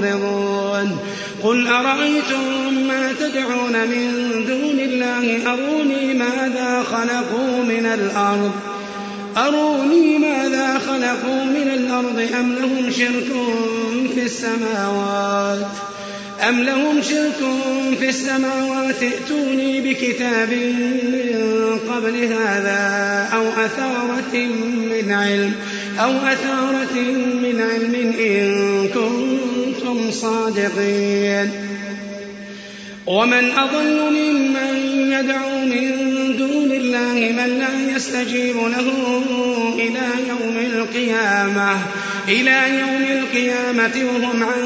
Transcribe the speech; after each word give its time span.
معرضون 0.00 0.98
قل 1.42 1.66
أرأيتم 1.66 2.74
ما 2.88 3.12
تدعون 3.20 3.72
من 3.72 4.30
دون 4.46 4.80
الله؟ 4.80 5.52
أروني 5.52 6.14
ماذا 6.14 6.82
خلقوا 6.82 7.62
من 7.62 7.86
الأرض؟ 7.86 8.52
أروني 9.36 10.18
ماذا 10.18 10.78
خلقوا 10.78 11.44
من 11.44 11.70
الأرض؟ 11.74 12.28
أم 12.40 12.52
لهم 12.52 12.90
شرك 12.90 13.32
في 14.14 14.22
السماوات؟ 14.22 15.66
أم 16.48 16.62
لهم 16.62 17.02
شرك 17.02 17.40
في 17.98 18.08
السماوات؟ 18.08 19.02
ائتوني 19.02 19.80
بكتاب 19.80 20.48
من 21.12 21.78
قبل 21.88 22.16
هذا 22.24 23.28
أو 23.32 23.48
أثارة 23.48 24.46
من 24.90 25.12
علم. 25.12 25.54
أو 26.00 26.10
أثارة 26.10 26.96
من 27.42 27.60
علم 27.70 27.94
إن 28.20 28.88
كنتم 28.88 30.10
صادقين. 30.10 31.50
ومن 33.06 33.50
أضل 33.50 33.98
ممن 34.10 34.74
يدعو 35.12 35.64
من 35.64 35.90
دون 36.38 36.72
الله 36.72 37.32
من 37.36 37.58
لا 37.58 37.96
يستجيب 37.96 38.56
له 38.56 38.92
إلى 39.74 40.06
يوم 40.28 40.56
القيامة 40.56 41.70
إلى 42.28 42.78
يوم 42.80 43.04
القيامة 43.18 43.96
وهم 44.04 44.42
عن 44.42 44.62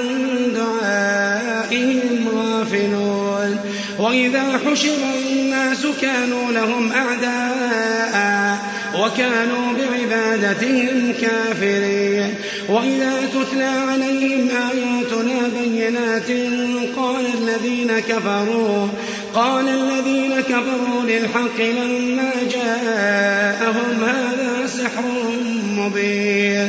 دعائهم 0.55 2.29
غافلون. 2.35 3.59
وإذا 3.99 4.61
حشر 4.67 4.99
الناس 5.31 5.87
كانوا 6.03 6.53
لهم 6.53 6.93
أعداء 6.93 8.04
وكانوا 9.05 9.73
بعبادتهم 9.73 11.13
كافرين. 11.21 12.35
وإذا 12.69 13.13
تتلى 13.35 13.65
عليهم 13.65 14.49
آياتنا 14.51 15.51
بينات 15.61 16.31
قال 16.97 17.27
الذين 17.43 18.01
كفروا 18.01 18.89
قال 19.35 19.69
الذين 19.69 20.41
كفروا 20.41 21.03
للحق 21.03 21.61
لما 21.61 22.31
جاءهم 22.53 24.05
هذا 24.05 24.67
سحر 24.67 25.03
مبين. 25.79 26.69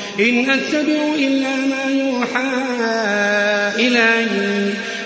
إن 0.21 0.49
أتبع 0.49 1.15
إلا 1.15 1.55
ما 1.55 1.83
يوحى 1.89 2.49
إلي 3.87 4.27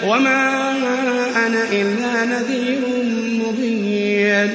وما 0.08 0.72
أنا 1.48 1.64
إلا 1.72 2.26
نذير 2.26 2.82
مبين. 3.40 4.54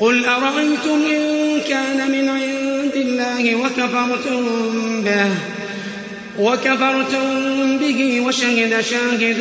قل 0.00 0.24
أرأيتم 0.24 1.02
إن 1.14 1.60
كان 1.68 2.10
من 2.10 2.28
عند 2.28 2.96
الله 2.96 3.54
وكفرتم 3.54 4.42
به 5.02 5.53
وكفرتم 6.40 7.78
به 7.78 8.20
وشهد 8.26 8.80
شاهد 8.80 9.38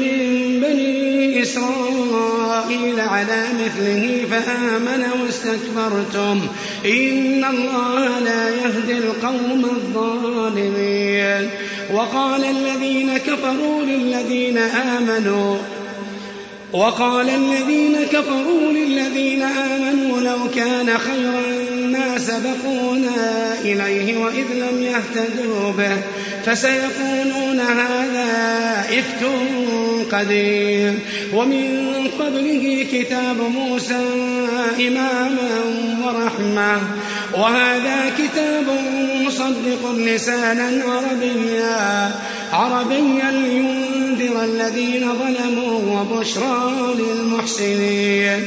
من 0.00 0.60
بني 0.60 1.42
إسرائيل 1.42 3.00
على 3.00 3.44
مثله 3.64 4.26
فآمن 4.30 5.04
واستكبرتم. 5.22 6.40
إن 6.86 7.44
الله 7.44 8.18
لا 8.18 8.48
يهدي 8.48 8.98
القوم 8.98 9.64
الظالمين. 9.64 11.48
وقال 11.92 12.44
الذين 12.44 13.18
كفروا 13.18 13.82
للذين 13.82 14.58
آمنوا 14.58 15.56
وقال 16.72 17.28
الذين 17.28 17.96
كفروا 18.12 18.72
للذين 18.72 19.42
آمنوا 19.42 20.20
لو 20.20 20.38
كان 20.54 20.98
خيرا 20.98 21.61
ما 21.92 22.18
سبقونا 22.18 23.54
إليه 23.64 24.16
وإذ 24.16 24.46
لم 24.54 24.82
يهتدوا 24.82 25.72
به 25.72 25.96
فسيقولون 26.46 27.60
هذا 27.60 28.84
إفك 28.98 29.26
قديم 30.12 30.98
ومن 31.32 31.92
قبله 32.18 32.86
كتاب 32.92 33.36
موسى 33.40 34.00
إماما 34.88 35.60
ورحمة 36.04 36.80
وهذا 37.34 38.12
كتاب 38.18 38.66
مصدق 39.32 39.92
لسانا 39.92 40.84
عربيا 40.84 42.10
عربيا 42.52 43.30
لينذر 43.30 44.44
الذين 44.44 45.12
ظلموا 45.12 46.00
وبشرى 46.00 46.94
للمحسنين. 46.98 48.40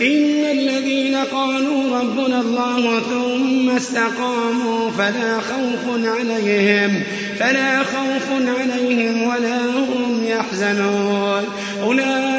إن 0.00 0.44
الذين 0.50 1.16
قالوا 1.16 1.98
ربنا 1.98 2.40
الله 2.40 3.00
ثم 3.00 3.70
استقاموا 3.70 4.90
فلا 4.90 5.40
خوف 5.40 6.04
عليهم 6.04 7.02
فلا 7.38 7.78
خوف 7.78 8.28
عليهم 8.32 9.22
ولا 9.22 9.60
هم 9.66 10.24
يحزنون. 10.24 11.44
أولئك 11.82 12.31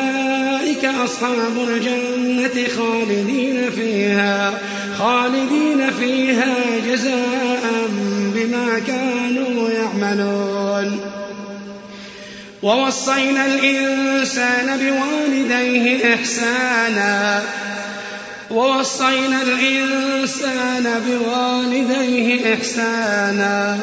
أصحاب 0.86 1.58
الجنة 1.68 2.68
خالدين 2.78 3.72
فيها 3.72 4.54
خالدين 5.00 5.92
فيها 6.00 6.56
جزاء 6.88 7.88
بما 8.36 8.80
كانوا 8.88 9.70
يعملون. 9.70 11.00
ووصينا 12.64 13.46
الإنسان 13.46 14.78
بوالديه 14.78 16.14
إحسانا. 16.14 17.44
ووصينا 18.52 19.42
الإنسان 19.42 21.02
بوالديه 21.08 22.54
إحسانا. 22.54 23.80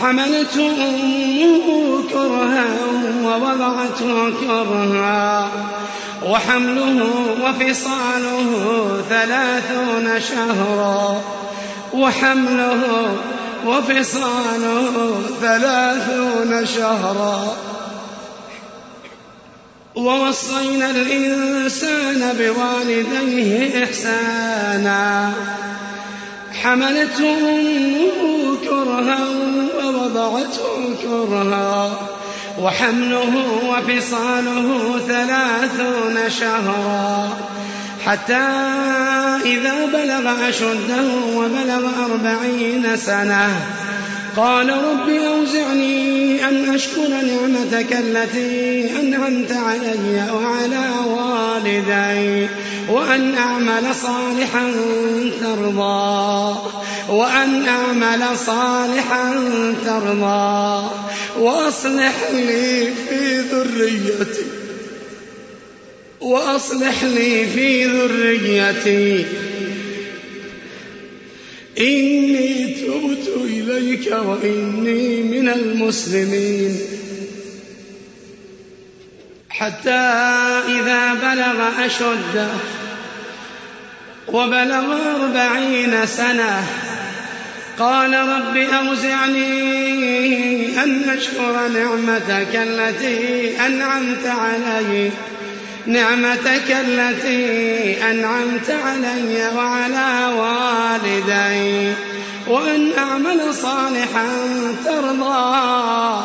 حملته 0.00 0.88
أمه 0.88 2.02
كرها 2.12 2.66
ووضعته 3.24 4.30
كرها 4.40 5.50
وحمله 6.26 7.00
وفصاله 7.44 8.50
ثلاثون 9.08 10.20
شهرا. 10.20 11.22
وحمله 11.94 13.16
وفصاله 13.66 15.20
ثلاثون 15.40 16.66
شهرا. 16.66 17.56
ووصينا 19.94 20.90
الإنسان 20.90 22.36
بوالديه 22.38 23.84
إحسانا. 23.84 25.32
حملته 26.66 27.38
أمه 27.38 28.56
كرها 28.64 29.18
ووضعته 29.78 30.94
كرها 31.02 31.92
وحمله 32.58 33.32
وفصاله 33.68 34.98
ثلاثون 35.08 36.30
شهرا 36.30 37.28
حتى 38.06 38.46
إذا 39.44 39.86
بلغ 39.86 40.48
أشده 40.48 41.04
وبلغ 41.36 41.88
أربعين 42.04 42.96
سنة 42.96 43.48
قال 44.36 44.68
رب 44.68 45.08
أوزعني 45.08 46.48
أن 46.48 46.74
أشكر 46.74 47.08
نعمتك 47.08 47.92
التي 47.92 48.90
أنعمت 49.00 49.52
علي 49.52 50.30
وعلى 50.32 50.90
والدي 51.06 52.48
وأن 52.88 53.34
أعمل 53.34 53.94
صالحا 53.94 54.72
ترضى 55.40 56.56
وأن 57.08 57.68
أعمل 57.68 58.38
صالحا 58.46 59.34
ترضى 59.86 60.88
وأصلح 61.38 62.14
لي 62.32 62.90
في 63.08 63.40
ذريتي 63.40 64.46
وأصلح 66.20 67.04
لي 67.04 67.46
في 67.46 67.84
ذريتي 67.84 69.24
إني 71.78 72.74
تبت 72.74 73.28
إليك 73.44 74.06
وإني 74.12 75.22
من 75.22 75.48
المسلمين. 75.48 76.78
حتى 79.50 79.90
إذا 80.68 81.14
بلغ 81.14 81.86
أشده 81.86 82.48
وبلغ 84.28 84.96
أربعين 85.16 86.06
سنة 86.06 86.66
قال 87.78 88.12
رب 88.14 88.56
أوزعني 88.56 89.46
أن 90.82 91.10
أشكر 91.10 91.68
نعمتك 91.68 92.56
التي 92.56 93.60
أنعمت 93.66 94.26
علي 94.26 95.10
نعمتك 95.86 96.70
التي 96.70 98.10
أنعمت 98.10 98.70
علي 98.70 99.50
وعلى 99.56 100.32
والدي. 100.34 100.75
وأن 102.48 102.92
أعمل 102.98 103.54
صالحا 103.54 104.26
ترضى 104.84 106.24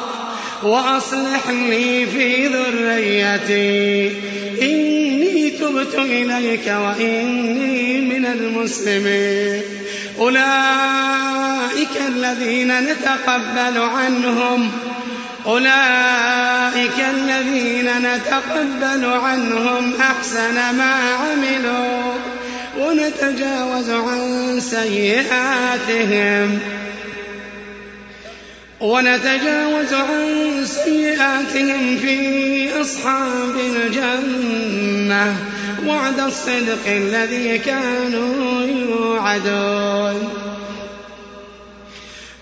وأصلح 0.63 1.49
لي 1.49 2.05
في 2.05 2.47
ذريتي. 2.47 4.11
إني 4.61 5.49
تبت 5.49 5.95
إليك 5.95 6.67
وإني 6.67 8.01
من 8.01 8.25
المسلمين. 8.25 9.61
أولئك 10.19 12.01
الذين 12.07 12.79
نتقبل 12.79 13.77
عنهم. 13.77 14.71
أولئك 15.45 17.05
الذين 17.13 17.89
نتقبل 17.97 19.05
عنهم 19.05 19.93
أحسن 20.01 20.55
ما 20.55 20.93
عملوا. 20.93 22.13
ونتجاوز 22.79 23.89
عن 23.89 24.59
سيئاتهم. 24.59 26.59
ونتجاوز 28.81 29.93
عن 29.93 30.65
سيئاتهم 30.85 31.97
في 31.97 32.81
أصحاب 32.81 33.55
الجنة. 33.55 35.35
وعد 35.87 36.19
الصدق 36.19 36.87
الذي 36.87 37.57
كانوا 37.57 38.61
يوعدون. 38.61 40.29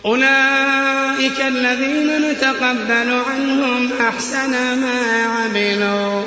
أولئك 0.05 1.41
الذين 1.47 2.31
نتقبل 2.31 3.21
عنهم 3.29 3.89
أحسن 4.01 4.51
ما 4.51 5.23
عملوا. 5.23 6.23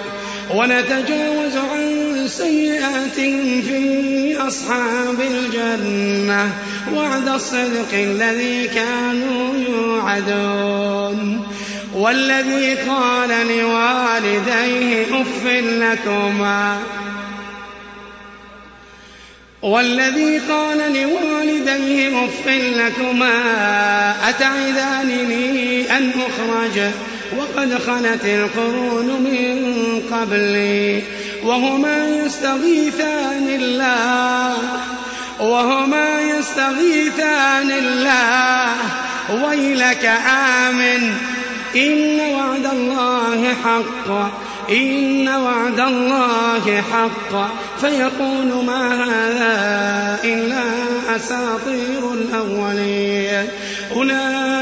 ونتجاوز 0.50 1.56
عن 1.56 2.12
سيئاتهم 2.28 3.62
في 3.62 4.36
أصحاب 4.48 5.20
الجنة 5.20 6.52
وعد 6.94 7.28
الصدق 7.28 7.92
الذي 7.92 8.68
كانوا 8.68 9.54
يوعدون. 9.68 11.46
والذي 11.94 12.74
قال 12.74 13.28
لوالديه 13.28 15.20
أف 15.22 15.46
لكما. 15.62 16.78
والذي 19.62 20.38
قال 20.38 20.78
لوالديه 20.78 22.24
أف 22.24 22.48
لكما 22.48 23.32
أتعذانني 24.28 25.96
أن 25.96 26.10
أخرج؟ 26.10 26.80
وقد 27.38 27.78
خلت 27.86 28.24
القرون 28.24 29.06
من 29.06 29.56
قبلي 30.12 31.02
وهما 31.44 32.08
يستغيثان 32.08 33.48
الله 33.48 34.56
وهما 35.40 36.20
يستغيثان 36.20 37.70
الله. 37.70 38.74
ويلك 39.44 40.04
آمن 40.66 41.14
إن 41.76 42.20
وعد 42.20 42.66
الله 42.66 43.54
حق 43.64 44.32
إن 44.70 45.28
وعد 45.28 45.80
الله 45.80 46.82
حق. 46.92 47.54
فيقول 47.80 48.64
ما 48.66 49.04
هذا 49.04 50.18
إلا 50.24 50.62
أساطير 51.16 52.12
الأولين. 52.12 53.48
أولئك 53.96 54.61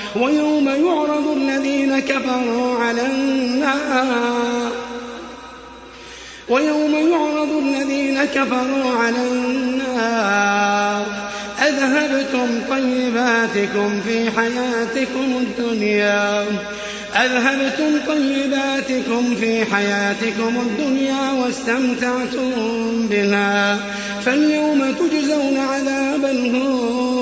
ويوم 0.15 0.67
يعرض 0.67 1.37
الذين 1.37 1.99
كفروا 1.99 2.79
على 2.79 3.01
النار. 3.05 4.71
ويوم 6.49 6.95
يعرض 7.11 7.49
الذين 7.51 8.25
كفروا 8.25 8.91
على 9.03 9.27
النار. 9.31 11.05
أذهبتم 11.67 12.47
طيباتكم 12.69 14.01
في 14.01 14.31
حياتكم 14.37 15.37
الدنيا. 15.41 16.45
أذهبتم 17.15 17.99
طيباتكم 18.07 19.35
في 19.35 19.65
حياتكم 19.65 20.59
الدنيا 20.59 21.31
واستمتعتم 21.31 22.51
بها. 23.07 23.79
فاليوم 24.25 24.91
تجزون 24.91 25.57
عذاب 25.57 26.25
الهون. 26.25 27.20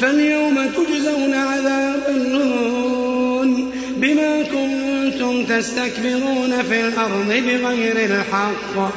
فاليوم 0.00 0.66
تجزون 0.66 1.34
عذاب 1.34 2.02
الهون 2.08 3.72
بما 3.96 4.42
كنتم 4.42 5.44
تستكبرون 5.44 6.62
في 6.62 6.80
الأرض 6.80 7.28
بغير 7.28 7.96
الحق. 7.96 8.90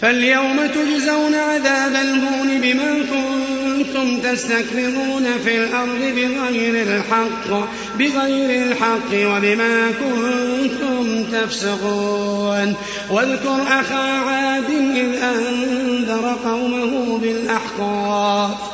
فاليوم 0.00 0.56
تجزون 0.66 1.34
عذاب 1.34 1.92
الهون 1.92 2.60
بما 2.60 2.98
كنتم 2.98 4.18
تستكبرون 4.20 5.26
في 5.44 5.56
الأرض 5.56 6.00
بغير 6.16 6.82
الحق 6.82 7.68
بغير 7.98 8.62
الحق 8.66 9.10
وبما 9.14 9.92
كنتم 9.92 11.24
تفسقون. 11.32 12.74
واذكر 13.10 13.62
أخا 13.80 13.94
عاد 13.94 14.70
إذ 14.96 15.22
أنذر 15.22 16.36
قومه 16.44 17.18
بالأحقاف. 17.18 18.73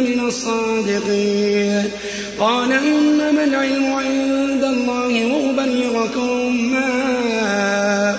من 0.00 0.20
الصادقين. 0.26 1.90
قال 2.40 2.72
إنما 2.72 3.44
العلم 3.44 3.92
عند 3.92 4.64
الله 4.64 5.26
وأبلغكم 5.26 6.70
ما 6.72 6.90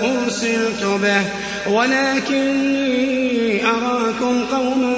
أرسلت 0.01 0.83
به 0.83 1.21
ولكني 1.73 3.65
أراكم 3.65 4.43
قوما 4.51 4.95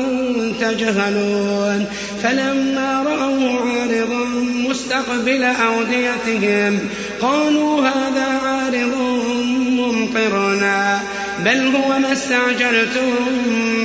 تجهلون. 0.61 1.85
فلما 2.23 3.03
رأوا 3.03 3.59
عارضا 3.59 4.25
مستقبل 4.69 5.43
أوديتهم 5.43 6.79
قالوا 7.21 7.81
هذا 7.81 8.25
عارض 8.45 8.95
ممطرنا 9.69 10.99
بل 11.45 11.75
هو 11.75 11.99
ما 11.99 12.13
استعجلتم 12.13 13.15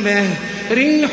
به. 0.04 0.53
ريح 0.70 1.10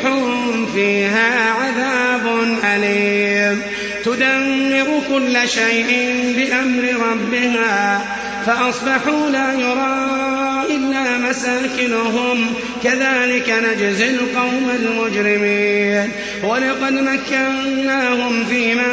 فيها 0.74 1.50
عذاب 1.50 2.58
أليم. 2.64 3.62
تدمر 4.04 5.02
كل 5.08 5.48
شيء 5.48 6.22
بأمر 6.36 7.06
ربها 7.10 8.04
فأصبحوا 8.46 9.30
لا 9.30 9.52
يرى 9.52 10.51
إلا 10.76 11.18
مساكنهم. 11.18 12.46
كذلك 12.84 13.54
نجزي 13.64 14.10
القوم 14.10 14.70
المجرمين. 14.74 16.12
ولقد 16.42 16.92
مكناهم 16.92 18.44
في 18.44 18.74
لهم 18.74 18.92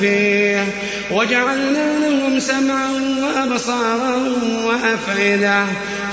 فيه. 0.00 0.64
وجعلنا 1.10 1.98
لهم 1.98 2.40
سمعا 2.40 2.92
وأبصارا 3.22 4.16
وأفئدة. 4.64 5.64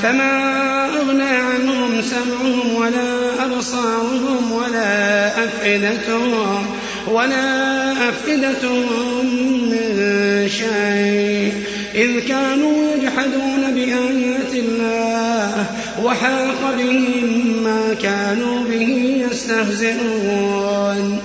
فما 0.04 0.86
أغنى 0.86 1.24
عنهم 1.24 2.02
سمعهم 2.02 2.76
ولا 2.76 3.46
أبصارهم 3.46 4.52
ولا 4.52 5.28
أفئدتهم. 5.44 6.66
ولا 7.12 7.92
أفئدتهم 8.10 9.26
من 9.70 10.50
شيء. 10.50 11.54
إذ 11.96 12.20
كانوا 12.20 12.96
يجحدون 12.96 13.76
بآيات 13.76 14.54
الله 14.54 15.66
وحاق 16.04 16.76
بهم 16.78 17.64
ما 17.64 17.96
كانوا 18.04 18.64
به 18.64 19.26
يستهزئون. 19.32 21.20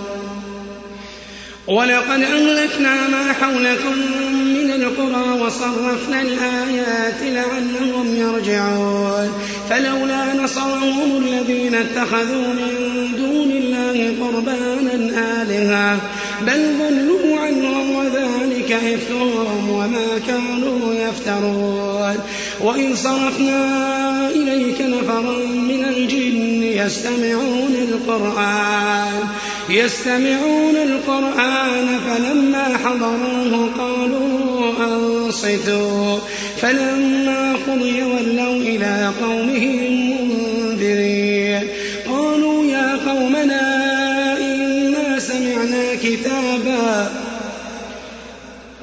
ولقد 1.66 2.22
أهلكنا 2.22 3.08
ما 3.08 3.32
حولكم 3.32 3.96
من 4.54 4.70
القرى 4.70 5.40
وصرفنا 5.40 6.22
الآيات 6.22 7.22
لعلهم 7.22 8.16
يرجعون. 8.16 9.32
فلولا 9.70 10.34
نصرهم 10.34 11.24
الذين 11.24 11.74
اتخذوا 11.74 12.46
من 12.52 12.72
دون 13.16 13.50
الله 13.50 14.14
قربانا 14.20 15.42
آلهة 15.42 15.98
بل 16.46 16.60
ضلوا 16.78 17.40
عنهم 17.40 17.90
وذلك 17.94 18.72
إفكهم 18.72 19.70
وما 19.70 20.08
كانوا 20.26 20.94
يفترون. 20.94 22.16
وإن 22.60 22.96
صرفنا 22.96 24.28
إليك 24.28 24.80
نفرا 24.80 25.38
من 25.46 25.84
الجن 25.84 26.29
يستمعون 26.90 27.74
القرآن. 27.88 29.12
يستمعون 29.70 30.76
القرآن 30.76 32.00
فلما 32.08 32.78
حضروه 32.84 33.70
قالوا 33.78 34.72
أنصتوا. 34.80 36.18
فلما 36.60 37.52
قضي 37.68 38.02
ولوا 38.02 38.56
إلى 38.56 39.10
قومهم 39.22 39.76
منذرين. 40.10 41.68
قالوا 42.08 42.64
يا 42.64 42.98
قومنا 43.06 43.86
إنا 44.40 45.18
سمعنا 45.18 45.94
كتابا. 46.02 47.10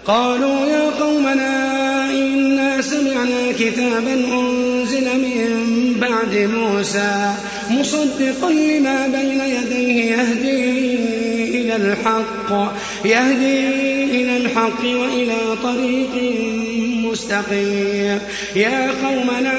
قالوا 0.06 0.66
يا 0.66 0.90
قومنا 1.00 2.12
إنا 2.12 2.82
سمعنا 2.82 3.52
كتابا 3.60 4.14
أنزل 4.14 5.06
من 5.18 5.94
بعد 6.02 6.50
موسى. 6.56 7.34
مصدقا 7.72 8.52
لما 8.52 9.08
بين 9.08 9.42
يديه 9.42 10.12
يهدي 10.12 10.96
إلى 11.62 11.76
الحق 11.76 12.74
يهدي 13.06 13.68
إلى 14.04 14.38
الحق 14.38 14.84
وإلى 14.84 15.38
طريق 15.64 16.14
مستقيم. 17.12 18.20
يا 18.56 18.92
قومنا 19.06 19.58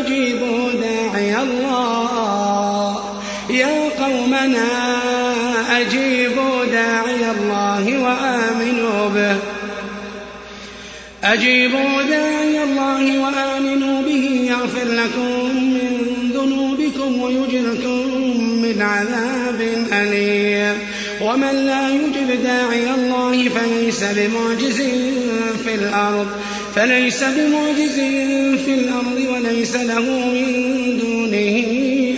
أجيبوا 0.00 0.72
داعي 0.72 1.42
الله. 1.42 3.20
يا 3.50 3.88
قومنا 4.04 4.68
أجيبوا 5.80 6.64
داعي 6.64 7.30
الله 7.30 7.84
وآمنوا 8.02 9.08
به. 9.08 9.36
أجيبوا 11.24 12.02
داعي 12.02 12.62
الله 12.64 13.18
وآمنوا 13.18 14.02
به 14.02 14.46
يغفر 14.50 14.84
لكم 14.84 15.56
من 15.56 15.99
ذنوبكم 17.00 17.20
ويجركم 17.20 18.06
من 18.62 18.82
عذاب 18.82 19.60
أليم. 19.92 20.78
ومن 21.20 21.66
لا 21.66 21.88
يجب 21.88 22.42
داعي 22.42 22.94
الله 22.94 23.48
فليس 23.48 24.04
بمعجز 24.04 24.76
في 25.64 25.74
الأرض. 25.74 26.26
فليس 26.74 27.24
بمعجز 27.24 27.94
في 28.64 28.74
الأرض 28.74 29.26
وليس 29.32 29.76
له 29.76 30.00
من 30.00 30.98
دونه 30.98 31.64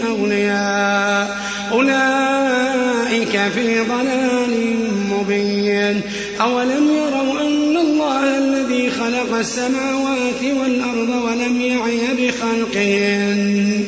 أولياء. 0.09 1.39
أولئك 1.73 3.41
في 3.55 3.81
ضلال 3.81 4.77
مبين. 5.11 6.01
أولم 6.41 6.91
يروا 6.97 7.41
أن 7.41 7.77
الله 7.77 8.39
الذي 8.39 8.91
خلق 8.91 9.39
السماوات 9.39 10.43
والأرض 10.61 11.09
ولم 11.25 11.61
يعي 11.61 12.01
بخلقهن؟ 12.19 13.85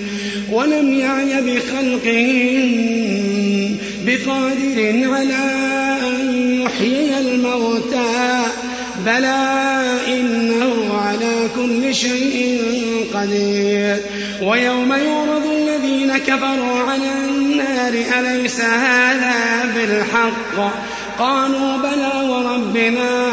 ولم 0.54 0.94
يعي 0.94 1.42
بخلقهن 1.42 3.06
بقادر 4.06 5.10
على 5.14 5.44
أن 6.10 6.60
يحيي 6.62 7.18
الموتى 7.18 8.42
بلى 9.06 9.98
إنه 10.08 10.94
على 10.94 11.48
كل 11.56 11.94
شيء 11.94 12.60
قدير. 13.14 13.96
ويوم 14.42 14.92
يعرض 14.92 15.46
الذين 15.46 16.18
كفروا 16.18 16.78
على 16.78 17.12
النار 17.28 17.94
أليس 18.18 18.60
هذا 18.60 19.34
بالحق؟ 19.74 20.72
قالوا 21.18 21.76
بلى 21.76 22.28
وربنا. 22.28 23.32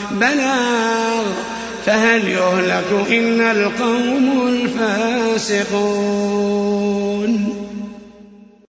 بلاغ 0.21 1.25
فهل 1.85 2.27
يهلك 2.27 3.07
إلا 3.09 3.51
القوم 3.51 4.47
الفاسقون؟ 4.47 5.61